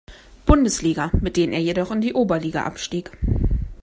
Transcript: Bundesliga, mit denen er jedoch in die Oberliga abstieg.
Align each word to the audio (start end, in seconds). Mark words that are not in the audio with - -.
Bundesliga, 0.47 1.11
mit 1.21 1.37
denen 1.37 1.53
er 1.53 1.59
jedoch 1.61 1.91
in 1.91 2.01
die 2.01 2.15
Oberliga 2.15 2.63
abstieg. 2.63 3.11